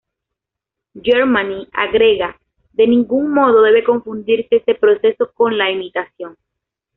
Germani 0.95 1.67
agrega: 1.71 2.35
“De 2.73 2.87
ningún 2.87 3.31
modo 3.31 3.61
debe 3.61 3.83
confundirse 3.83 4.55
este 4.55 4.73
proceso 4.73 5.31
con 5.31 5.59
la 5.59 5.69
imitación. 5.69 6.37